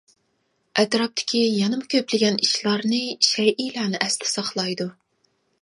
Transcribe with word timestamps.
ئەتراپتىكى 0.83 1.41
يەنىمۇ 1.57 1.85
كۆپلىگەن 1.95 2.41
ئىشلارنى، 2.47 3.03
شەيئىلەرنى 3.29 4.03
ئەستە 4.07 4.35
ساقلايدۇ. 4.35 4.93